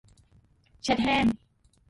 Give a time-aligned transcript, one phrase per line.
[0.83, 1.25] เช็ดแห้ง